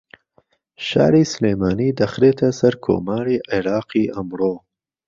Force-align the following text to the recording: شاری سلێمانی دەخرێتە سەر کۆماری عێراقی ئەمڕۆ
شاری 0.87 1.23
سلێمانی 1.33 1.95
دەخرێتە 1.99 2.49
سەر 2.59 2.73
کۆماری 2.85 3.43
عێراقی 3.51 4.11
ئەمڕۆ 4.15 4.53